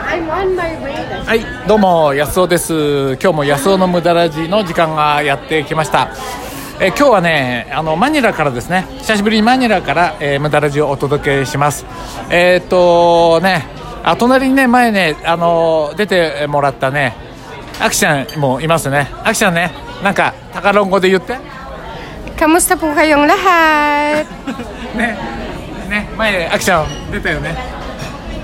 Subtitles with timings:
[0.00, 3.18] はいどうも安尾です。
[3.20, 6.10] 今日も安尾の無駄ラジの時間がやってきました。
[6.80, 8.86] え今日はねあのマニラからですね。
[8.98, 11.84] 久しぶりにマニラから、えー、無駄ラジをお届けします。
[12.30, 13.66] えー、っとね
[14.04, 17.16] あ隣にね前ねあの出てもらったね
[17.80, 19.08] アキちゃんもいますね。
[19.24, 19.72] アキちゃんね
[20.04, 21.36] なんかタカロン語で言って。
[22.38, 24.22] Kamusta po kayong lahat?
[24.94, 25.18] ね
[25.90, 27.77] ね前アキちゃん出たよね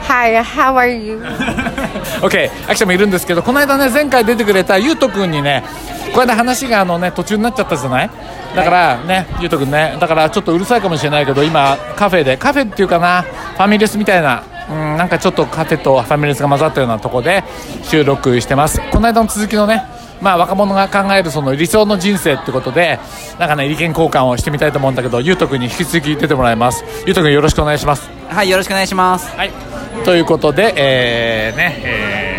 [0.06, 1.18] Hi, how are you?
[2.22, 5.62] OK アキちゃんもいるんですけどこの間ね前回出てくれたゆうとくんにね
[6.14, 8.10] こうやって話があのね途中になっちゃったじゃない？
[8.54, 17.42] だからねゆうとくんねだからちょっとうるさいかもしれないけど今カフェでカフェっていうかなファミレスみたいなうんなんかちょっとカフェとファミレスが混ざったようなとこで
[17.82, 19.82] 収録してますこの間の続きのね
[20.24, 22.98] まあ、若者が考えるその理想の人生ってことで
[23.38, 26.82] なんかね意見交換をしてみたいと思うんだけどゆうとくんに引き続き出てもらいます。
[27.06, 28.08] ゆうとくんよろしくお願いします。
[28.28, 29.30] はいよろしくお願いします。
[29.36, 29.50] はい。
[30.04, 32.30] ということで、えーねえ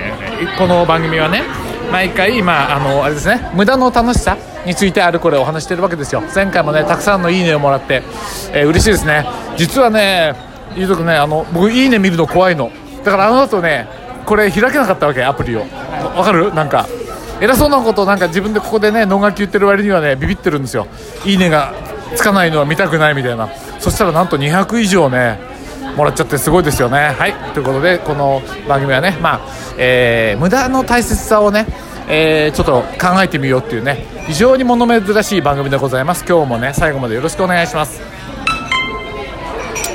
[0.51, 1.43] ーこの番組はね
[1.91, 6.23] 毎回、まあ、あのあれですね無駄の楽しさについてあるこれお話してるわけですよ。
[6.33, 8.01] 前回もねたくさんのいいねをもらって、
[8.51, 9.25] えー嬉しいですね。
[9.57, 10.33] 実はね
[10.75, 12.71] ゆうとくんねあの僕いいね見るの怖いの。
[13.03, 13.87] だからあの後ね
[14.25, 15.61] これ開けなかったわけアプリを。
[16.15, 16.53] わかる？
[16.53, 16.87] なんか
[17.41, 20.87] 偉そうなことなんか自分でここでね能書き言ってる割にはねビビってるんですよ。
[21.25, 21.73] いいねが
[22.15, 23.49] つかないのは見たくないみたいな。
[23.79, 25.39] そしたらなんと200以上ね
[25.95, 27.15] もらっちゃってすごいですよね。
[27.17, 27.33] はい。
[27.53, 29.41] ということでこの番組はねまあ、
[29.77, 31.67] えー無駄の大切さをね
[32.07, 36.25] えーちょっと考えてみようっていうね非常に物珍しい番組でございます。
[36.27, 38.01] 今日もね最後までよろしくお願いします。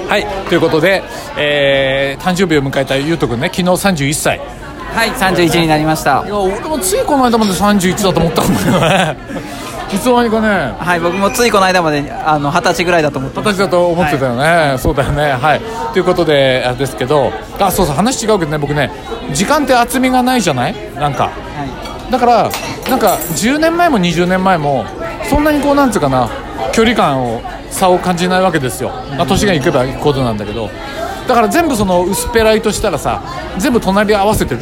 [0.09, 0.27] はい。
[0.49, 1.03] ということで、
[1.39, 4.60] えー誕生日を迎えたゆうとくんね昨日31歳。
[4.95, 6.23] はい31になりました。
[6.27, 9.17] いや俺もついこの間まで31だと思ったんだけどね。
[9.93, 10.49] いつの間にかね。
[10.79, 15.33] はい僕もついこの間まであの二十歳ぐらいだと思って形だと思ってたよね、そうだよね。
[15.33, 15.61] はい。
[15.93, 17.33] ということでですけど。
[17.59, 18.91] あそうそう話違うけどね僕ね
[19.33, 20.75] 時間って厚みがないじゃない？
[20.95, 21.25] なんか。
[21.25, 22.51] はだから
[22.89, 24.85] なんか10年前も20年前も
[25.29, 26.29] そんなにこうなんつうかな
[26.73, 27.41] 距離感を
[27.71, 30.69] 差を感じないわけですよ、まあ、年がいけばいくほどなんだけど
[31.31, 33.23] だから全部その薄っぺらいとしたらさ
[33.57, 34.61] 全部隣り合わせてる？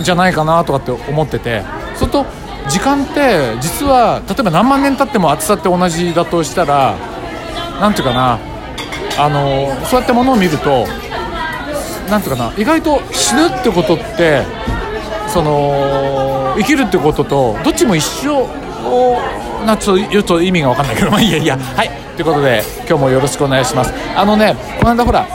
[0.00, 1.62] じゃないかなとかって思ってて。
[1.94, 2.26] それと
[2.68, 6.96] 時間って実は例えば何万年経っても厚さって同じだとしたら
[7.80, 8.38] なんていうかな
[9.18, 10.86] あのそうやってものを見ると
[12.10, 14.42] なんていうかな意外と死ぬってことって
[15.28, 18.46] その生きるってこととどっちも一緒
[19.64, 21.56] なちょっと言うと意味が分かんないけどまあいやいや。
[21.56, 21.90] はい。
[22.16, 23.92] ということで今日もよろしくお願いします。
[24.16, 25.26] あのねこの間ほら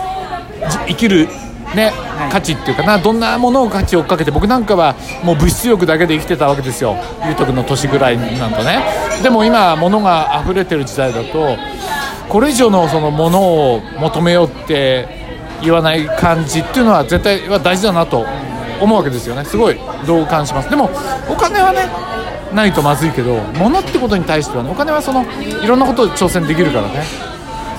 [0.87, 1.27] 生きる
[1.75, 1.91] ね、
[2.31, 6.95] 価値っていうかなどんなものを価値を追っかけて僕なんかはもう物質欲だけで生きてたわけですよ。
[7.25, 8.83] ゆうとくんの年ぐらいなんとね。
[9.23, 11.57] でも今物が溢れてる時代だと
[12.29, 15.07] これ以上のそのものを求めようって
[15.61, 18.25] 言わない感じっていうのは絶対は大事だなと
[18.79, 19.43] 思うわけですよね。
[19.43, 20.69] すごい同感します。
[20.69, 20.91] でも
[21.27, 21.89] お金はね
[22.53, 27.03] ないとまずいけど物ってことに対してはねお金はそのいろんなことを挑戦できるからね。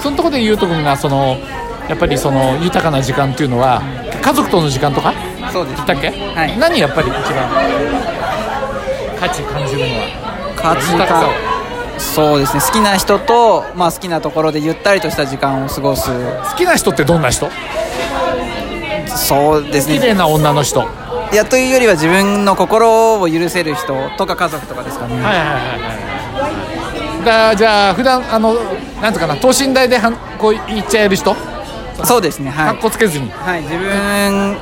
[0.02, 1.36] そのところでゆうとくんがその
[1.88, 3.82] やっぱりその豊かな時間っていうのは
[4.22, 5.12] 家族との時間とか？
[5.12, 5.16] い
[5.52, 6.58] そうです言ったっけ、はい。
[6.58, 7.48] 何やっぱり一番
[9.20, 10.06] 価値感じるのは？
[10.56, 11.30] 価値豊か
[11.98, 12.60] そうですね。
[12.60, 16.10] 好きな人と、まあ、好きなところでゆったりとした時間を過ごす。
[16.10, 17.50] 好きな人ってどんな人？
[19.16, 19.98] そうですね。
[19.98, 20.80] 綺麗な女の人。
[20.80, 20.88] はい
[21.32, 25.58] いやというよりは自分の心を許せる人とか家族とかですかね、はいはいは
[27.22, 28.54] いだじゃあ普段あの
[29.00, 29.34] なんつうかな？
[29.36, 31.34] 等身大ではんこう言っちゃえる人？
[32.02, 33.30] そうですねはかっい、こつけずに。
[33.30, 34.56] はい、自分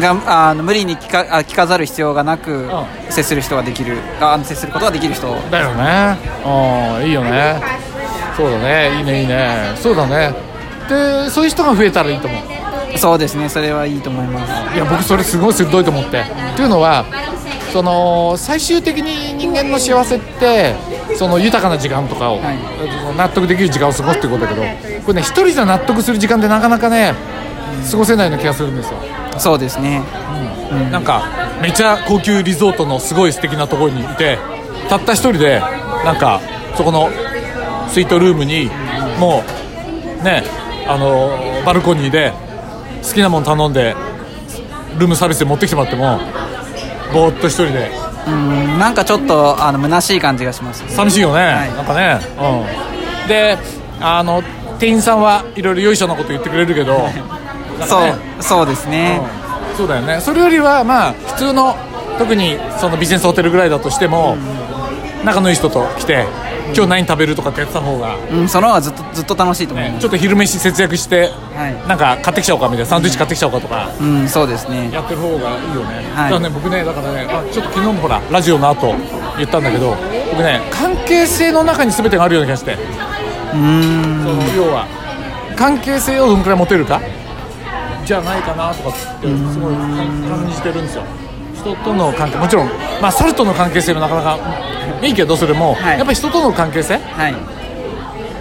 [0.00, 2.70] があの無理に聞かあ聞かざる必要がなく、う
[3.10, 5.26] 接する人ができるあ接することができる人。
[5.50, 6.16] だよね。
[6.44, 7.60] うんいいよね。
[8.36, 8.98] そうだね。
[8.98, 9.72] いいねいいね。
[9.76, 10.34] そうだね。
[10.88, 12.98] でそういう人が増えたらいいと思う。
[12.98, 13.48] そうですね。
[13.48, 14.74] それはいいと思います。
[14.74, 16.20] いや僕それすごい鋭いと思って。
[16.20, 16.24] っ
[16.56, 17.04] ていうのは
[17.72, 20.74] その最終的に人間の幸せって
[21.16, 22.58] その豊かな時間とかを、はい。
[23.16, 24.62] 納得できる時間を過ごすってことだけど
[25.02, 27.14] これね一人じゃ納得する時間ってなかなかね
[27.90, 28.98] 過ごせないような気がするんですよ、
[29.38, 30.02] そうですね。
[30.90, 31.22] なんか
[31.62, 34.38] めちゃ高級リゾートのすごい素敵なところにいて
[34.88, 35.60] たった一人で
[36.04, 36.40] なんか
[36.76, 37.08] そこの
[37.88, 38.68] スイートルームに
[39.18, 39.42] も
[40.20, 40.42] うね
[40.86, 41.30] あの
[41.64, 42.32] バルコニーで
[43.02, 43.94] 好きなもの頼んで
[44.98, 46.18] ルームサービスで持ってきてもらっても
[47.12, 47.90] ぼーっと一人で
[48.26, 50.84] うんなんかちょっとあの虚しい感じがします。
[50.88, 51.72] 寂しいよね、はい。
[51.72, 52.20] なんかね、
[53.22, 53.56] うん、で
[54.00, 54.42] あの
[54.78, 57.08] 店員さんはいろいろよいしょなこと言ってくれるけど、
[57.78, 59.20] なんそうそうですね、
[59.70, 59.76] うん。
[59.76, 60.20] そうだよね。
[60.20, 61.76] それよりはまあ普通の
[62.18, 64.36] 特にそのビジネスホテルぐらいだとしても、
[65.24, 66.26] 仲のいい人と来て
[66.74, 71.88] 今日何食べるとかってやってた方が、うん、その方がずっとずっと楽しいと思いねます、ちょっと昼飯節約して、はい。
[71.88, 72.86] なんか買ってきちゃおうかみたいな。
[72.86, 74.90] サンドイッチ買ってきちゃおうかとか、うんそうですね。
[74.92, 76.30] やってる方がいいよね、はい。
[76.30, 78.94] だからね僕ねだからねあちょっと昨日もほらラジオの後
[79.36, 79.96] 言ったんだけど
[80.30, 82.74] 僕ね関係性の中に全てがあるような気がして。
[82.74, 84.26] うーん
[84.56, 84.86] 要は
[85.56, 87.00] 関係性をどのくらい持てるか？
[88.04, 91.02] じゃないかなとかってすごい感じてるんですよ
[91.60, 92.68] 人との関係もちろん、
[93.00, 94.38] まあ、猿との関係性もなかなか
[95.02, 95.98] いいけどそれも、はい。
[95.98, 96.98] やっぱり人との関係性？
[96.98, 97.34] はい。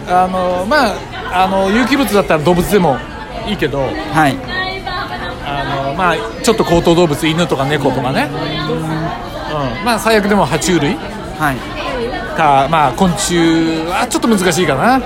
[0.08, 2.98] あのまああの有機物だったら動物でも
[3.48, 4.38] いいけどはい。
[5.48, 11.58] あのまあちょっと高等動物犬とか猫とかね、うん、まあ最悪でも爬虫類はい。
[12.38, 13.38] かまあ昆虫
[13.88, 15.02] はちょっと難しいかな。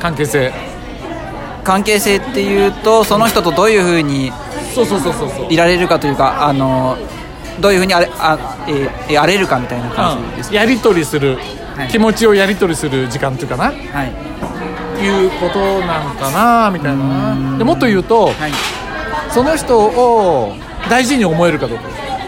[0.00, 0.52] 関係性。
[1.64, 4.30] 関係性っていうとその人とどういうふうに
[4.74, 5.52] そうそうそうそうそう。
[5.52, 6.96] いられるかというかあの
[7.60, 8.38] どういうふうにあれあ、
[8.68, 11.36] えーえー荒れるかみたいな感じですうん、やり取りする、
[11.76, 11.88] はい。
[11.88, 13.64] 気持ちをやり取りする時間っていうかな。
[13.64, 14.12] はい。
[15.04, 17.34] いうことなんかなみたいな。
[17.34, 18.52] なでもっと言うとはい。
[19.30, 20.56] その人を
[20.88, 21.84] 大事に思えるかどうか、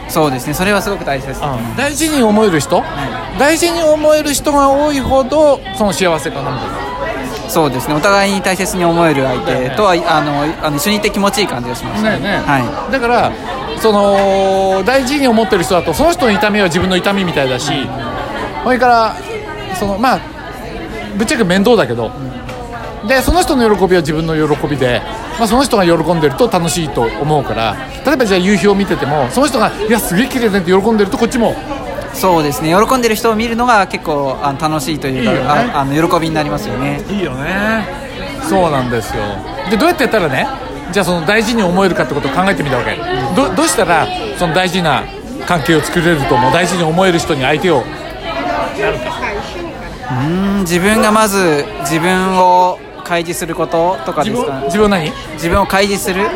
[0.08, 0.54] そうですね。
[0.54, 1.76] それはすごく大事です、うん。
[1.76, 6.88] 大事に思える人、は大事に思える人が多いほどその幸せかなみたいな。
[7.48, 7.94] そうですね。
[7.94, 12.19] お互いに大切に思える相手とは、あのあの一緒にいて気持ちいい感じがしますね。
[12.20, 12.36] えねえ。
[12.46, 13.32] はだから
[13.78, 17.72] その大事に思ってる人だとその人の痛みは自分の痛みみたいだし
[18.64, 19.16] それから
[19.75, 20.20] そのまあ
[21.16, 22.10] ぶっちゃけ面倒だけど
[23.06, 25.00] でその人の喜びは自分の喜びで、
[25.38, 31.54] まあ、その人が喜んでると楽しいと思うから例えばじゃあ夕日を見ててもその人が「いやすげえ綺麗だね」って喜んでるとこっちもい
[32.19, 32.75] そうですね。
[32.75, 35.40] 喜んでる人を見るのが結構あの楽しいというかね。
[35.46, 37.00] ああの喜びになりますよね。
[37.08, 37.86] いいよね。
[38.48, 39.22] そうなんですよ。
[39.70, 40.48] でどうやってやったらね
[40.93, 42.96] じゃあその大事に思えるかってことを考えてみたわけ。
[43.37, 44.06] どどうしたら
[44.38, 45.05] その大事な
[45.46, 47.85] 関係を作れると思う大事に思える人に相手を
[50.11, 54.61] うん自分がまず自分を開示することとかですか？
[54.64, 55.11] 自分を何？
[55.35, 56.23] 自分を開示する？
[56.23, 56.29] え？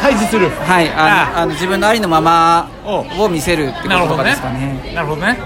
[0.00, 0.50] 開示する？
[0.50, 4.30] はいあのあの自分のありのままおを見せるってこととかなるほどね。
[4.30, 5.38] ですかねなるほどね。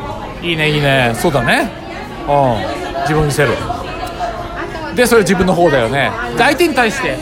[0.43, 1.15] いいねいいね。
[1.17, 1.71] そうだね。
[2.29, 2.33] う。
[2.33, 3.51] ん自分を見せる
[4.97, 6.11] でそれ自分の方だよね。
[6.37, 7.17] で相手に対して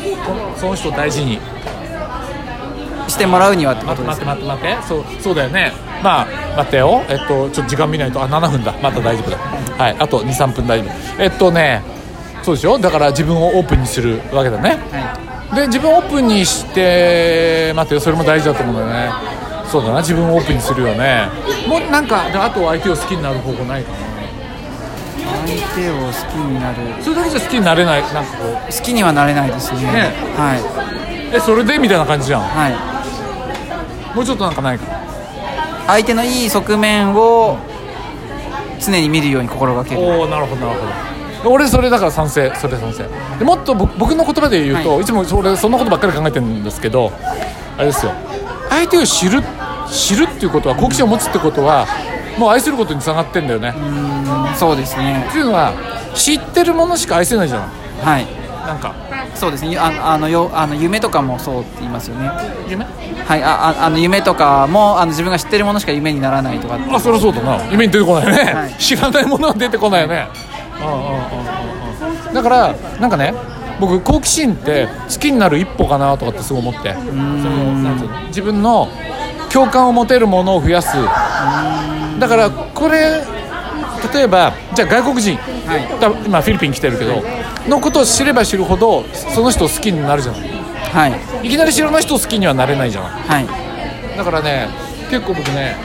[0.56, 1.38] その人を大事に。
[3.06, 4.88] してもらうにはってこ待ってとです待って待って待って。
[4.88, 5.72] そうそうだよね。
[6.02, 6.26] まあ
[6.56, 7.02] 待ってよ。
[7.08, 8.72] えっとちょっと時間見ないとあ7分だ。
[8.82, 9.36] まだ大丈夫だ。
[9.36, 9.96] はい。
[9.98, 11.22] あと23分大丈夫。
[11.22, 11.82] えっとね
[12.42, 12.78] そうでしょ？
[12.78, 14.78] だから自分をオープンにするわけだね。
[14.90, 18.00] はで自分をオープンにして待ってよ。
[18.00, 19.12] それも大事だと思うんだよね。
[19.70, 19.98] そうだな。
[20.00, 21.28] 自分をオープンにするよね。
[21.68, 24.13] もうなんかであと相手を好きになる方法ないかな？
[25.52, 27.02] 手を好きになる。
[27.02, 29.82] それだけじゃ好きになれないなんかこ好きにはなれないですね。
[29.82, 30.12] ね。
[30.36, 30.56] は
[31.32, 32.42] うえそれでみたいな感じじゃん。
[32.42, 32.68] いは
[34.12, 34.16] い。
[34.16, 34.86] もうちょっとなんかないか。
[35.86, 37.58] 相手のいい側面を
[38.80, 40.00] 常に見るように心がける。
[40.00, 40.86] おおなるほどなるほ
[41.44, 41.52] ど。
[41.52, 43.04] 俺それだから賛成それ賛成。
[43.38, 45.04] でもっと僕僕の言葉で言うと、、はい。
[45.04, 47.12] つもそれそんなことばっかり考えてるんですけど
[47.76, 48.12] あれですよ。
[48.70, 49.42] 相手を知る
[49.90, 51.86] 知るっていうことは好奇心を持つってことは
[52.38, 53.74] もう愛することにつながってんだよね。
[53.76, 53.80] う
[54.52, 54.54] ん。
[54.56, 55.26] そうですね。
[55.28, 55.72] っていうのは
[56.14, 57.60] 知ってるものしか愛せないじゃん。
[58.02, 58.26] はい。
[58.66, 58.94] なんか。
[59.34, 59.76] そうですね。
[59.78, 62.30] ああのよあの夢とかもそうって言いますよね。
[62.68, 62.84] 夢？
[62.84, 63.42] はい。
[63.42, 66.78] あああの夢とかもあの自分が知ってるものしか夢にならないとか。
[66.92, 67.64] あそりゃそうだな。
[67.70, 68.74] 夢に出てこないよね、はい。
[68.78, 70.28] 知らないものは出てこないよね、
[70.80, 73.32] うんうんうんうんうんだからなんかね
[73.78, 76.94] 僕好奇心って好きになる一歩かなとかってすごい思って。
[76.94, 78.88] その自分の
[79.52, 80.96] 共感を持てるものを増やす
[82.18, 83.22] だからこれ
[84.12, 86.00] 例えばじゃあ外国人、はい。
[86.00, 87.22] だ今フィリピン来てるけど
[87.68, 90.40] のことを知れば知るほどその人を好きになるじゃない。
[90.40, 91.08] は
[91.42, 91.46] い。
[91.46, 93.12] いきなり知らない人を好きにはなれないじゃない。
[93.12, 94.16] はい。
[94.16, 94.68] だからね
[95.10, 95.76] 結構僕ね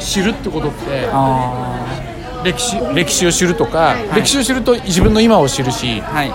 [0.00, 6.30] 知るってことってあ歴史歴史を知るとか、歴史を知ると自分の今を知るしーはい。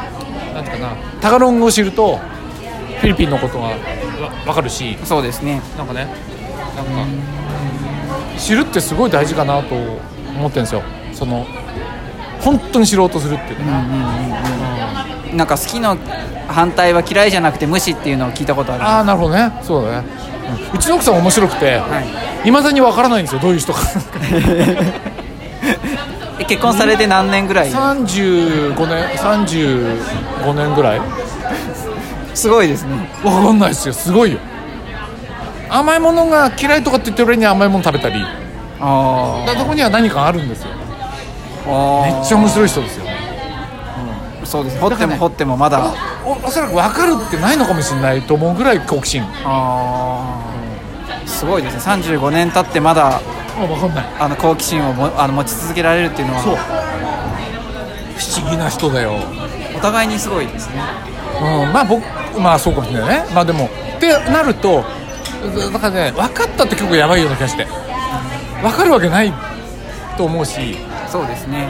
[0.53, 3.77] なんていうかなタガロン語を知るとフィリピンのことがわ
[4.45, 5.62] 分かるしそうですね。
[5.77, 6.07] なんかね
[6.75, 6.91] なんか
[8.38, 10.84] 知るってすごい大事かなと思ってるんですよ。
[11.13, 11.46] その
[12.42, 13.84] 本当に知ろうとするっていうかな、
[15.34, 15.98] なんか好きの
[16.48, 18.84] 反対は嫌いじゃなくて無視っていうのを聞いたことある。
[18.84, 19.52] ああなるほどね。
[19.62, 20.08] そうだね、
[20.72, 20.78] うん。
[20.78, 22.02] うちの奥さん面白くて、は
[22.46, 22.52] い。
[22.52, 23.80] まだに分からないんですよどういう人か。
[26.40, 31.02] え結婚されて何年ぐらい？35年35年ぐらい。
[32.36, 33.08] すごいですね。
[33.22, 33.94] 分かんないですよ。
[33.94, 34.40] すごいよ
[35.74, 38.24] 甘いものが嫌いとかって言ってる俺に甘いもの食べたり。
[38.80, 40.70] あだそこには何かあるんですよ。
[41.65, 43.06] あめっちゃ面白い人ですよ。
[44.44, 44.80] そうです。
[44.80, 45.94] 掘っても掘ってもまだ。
[46.24, 49.24] おおそらく分かるってないのかもしれないと思うぐらい好奇心。
[49.44, 51.27] あー。
[51.27, 51.94] すごいですね。
[51.94, 53.22] 35年経ってまだあ
[53.65, 54.06] 分かんない。
[54.20, 56.42] あの好奇心をもあの持ち続けられるっていうのは。
[56.42, 56.56] そう。
[58.15, 59.13] 不不思議な人だよ。
[59.75, 60.82] お互いにすごいですね。
[61.42, 62.03] うん、まあ僕
[62.39, 63.25] まあそうかもしれないね。
[63.34, 64.84] まあでもってなると
[65.72, 67.68] だからね分かったって結構やばいような気がして。
[68.62, 69.34] 分かるわけない
[70.18, 70.78] と思うし。
[71.08, 71.70] そうですね。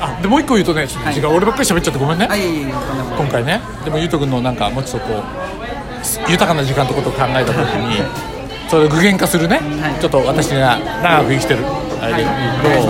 [0.00, 3.60] あでもう一個言うとねちょっと違う、はい俺ばっかり喋っちゃってごめんね、あい今回ね。
[3.84, 8.02] でもゆうとくんのなんかもうちょっとこう豊かな時間ってことを考えた時に
[8.68, 10.00] それを具現化するね、はい。
[10.00, 11.64] ちょっと私が長く生きてる。
[12.00, 12.24] あれで。
[12.24, 12.84] 言う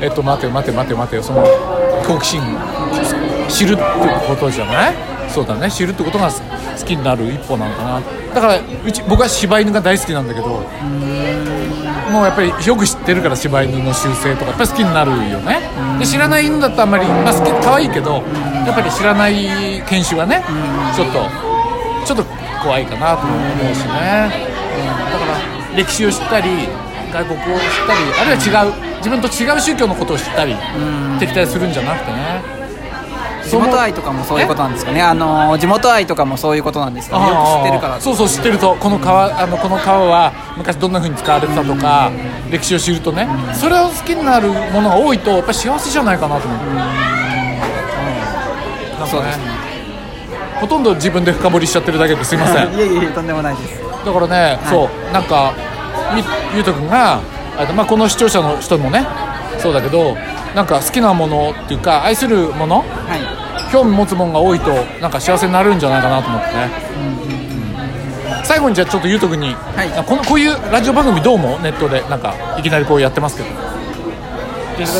[0.00, 1.22] と、えっと待てよ待てよ待てよ待てよ。
[1.22, 1.44] その
[2.06, 2.42] 好奇心
[3.48, 3.82] 知るって
[4.28, 5.15] ことじゃない？
[5.36, 5.70] そうだね。
[5.70, 6.40] 知るってことが好
[6.86, 8.00] きになる一歩なのかな。
[8.34, 15.60] だからうち僕は柴犬が大好きなんだけどもうやっぱりよく知ってるから柴犬の習性とかやっぱり好きになるよね。
[15.98, 18.22] で知らない犬だとあんまり、まあ、好き可愛いけど
[18.64, 19.44] やっぱり知らない
[19.84, 20.42] 犬種はね
[20.96, 21.28] ちょっと
[22.06, 22.24] ちょっと
[22.64, 24.32] 怖いかなと思うしね、
[24.72, 26.48] うん、だから歴史を知ったり
[27.12, 28.72] 外国を知ったりあるいは違う
[29.04, 30.56] 自分と違う宗教のことを知ったり
[31.20, 32.65] 敵対するんじゃなくてね
[33.48, 35.02] 地元愛とかもそういうことなんですかね。
[35.02, 37.28] あの地元愛とかもそういうことなんですかね。
[37.28, 38.00] よく知ってるから。
[38.00, 38.76] そうそう知ってると。
[38.76, 42.10] この川あのこの川は昔どんな風に使われてたとか
[42.50, 43.28] 歴史を知るとね。
[43.54, 46.82] それを好きになるものが多いとやっぱり幸せじゃないかなと思う、うん、ね。
[49.08, 49.44] そうですね。
[50.60, 52.72] ほとんど自分で深掘りしちゃってるだけですいません。
[52.76, 53.80] いえいえとんでもないです。
[54.04, 55.12] だからね、そう。
[55.12, 55.52] なんか
[56.14, 56.22] み
[56.54, 57.20] ゆうとくんが
[57.58, 59.06] あまあ、この視聴者の人もね
[59.58, 60.14] そうだけど
[60.56, 63.70] なんか好きなものっていうか愛するものはい。
[63.70, 66.70] 興味持つものが多いとなんか幸せになるんじゃないかなと思ってね、
[67.10, 67.26] うん
[68.44, 69.88] 最後にじゃあちょっとゆうとくんに、はい。
[70.04, 71.60] このこういうラジオ番組どう思う？
[71.62, 73.48] ネットでなんかいきなりこうやってますけど。
[74.78, 74.92] めちゃ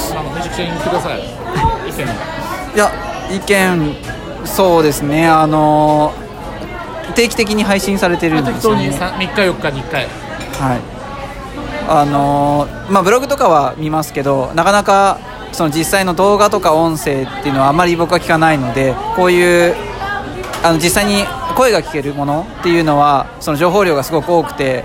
[0.50, 1.20] くちゃ言ってください。
[1.20, 2.08] 意見い
[2.76, 2.90] や
[3.30, 3.96] 意見
[4.44, 5.28] そうですね。
[5.28, 6.12] あの
[7.14, 8.86] 定期的に配信されてるんで適すよね。
[8.86, 10.06] 当にさ3日4日に1回。
[10.06, 10.80] はい。
[11.88, 15.20] あのーまあブログとかは見ますけどなかなか
[15.52, 19.74] その実際の動画とか音声っていうのはあまり僕は聞かないのでこういう
[20.62, 21.24] あの実際に
[21.56, 24.84] 声が聞けるものっていうのはその情報量がすごく多くて